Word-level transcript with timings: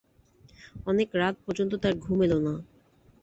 অনেক 0.87 1.09
রাত 1.15 1.35
পর্যন্ত 1.45 1.73
তাঁর 1.83 1.95
ঘুম 1.97 2.19
এল 2.25 2.33
না। 2.39 2.53